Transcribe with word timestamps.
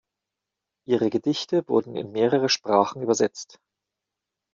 Ihre 0.87 1.11
Gedichte 1.11 1.63
wurden 1.67 1.95
in 1.95 2.11
mehrere 2.11 2.49
Sprachen 2.49 3.03
übersetzt. 3.03 3.59